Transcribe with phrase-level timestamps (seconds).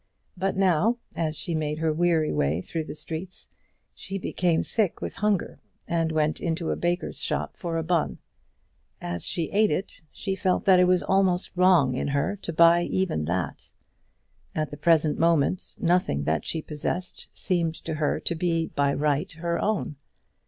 [0.35, 3.47] But now as she made her weary way through the streets
[3.93, 8.17] she became sick with hunger, and went into a baker's shop for a bun.
[8.99, 12.81] As she ate it she felt that it was almost wrong in her to buy
[12.81, 13.73] even that.
[14.55, 19.31] At the present moment nothing that she possessed seemed to her to be, by right,
[19.33, 19.97] her own.